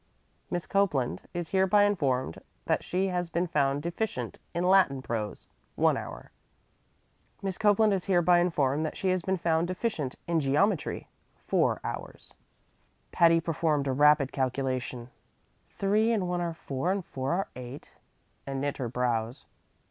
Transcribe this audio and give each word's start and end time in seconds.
Miss 0.49 0.65
Copeland 0.65 1.21
is 1.31 1.49
hereby 1.49 1.83
informed 1.83 2.41
that 2.65 2.83
she 2.83 3.09
has 3.09 3.29
been 3.29 3.45
found 3.45 3.83
deficient 3.83 4.39
in 4.51 4.63
Latin 4.63 5.03
prose 5.03 5.45
(one 5.75 5.95
hour). 5.95 6.31
Miss 7.43 7.59
Copeland 7.59 7.93
is 7.93 8.05
hereby 8.05 8.39
informed 8.39 8.83
that 8.83 8.97
she 8.97 9.09
has 9.09 9.21
been 9.21 9.37
found 9.37 9.67
deficient 9.67 10.15
in 10.25 10.39
geometry 10.39 11.07
(four 11.45 11.79
hours). 11.83 12.33
Patty 13.11 13.39
performed 13.39 13.85
a 13.85 13.91
rapid 13.93 14.31
calculation, 14.31 15.11
"three 15.69 16.11
and 16.11 16.27
one 16.27 16.41
are 16.41 16.55
four 16.55 16.91
and 16.91 17.05
four 17.05 17.33
are 17.33 17.47
eight," 17.55 17.91
and 18.47 18.59
knit 18.59 18.77
her 18.77 18.89
brows. 18.89 19.45